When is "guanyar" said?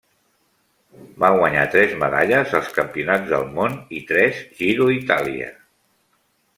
1.35-1.65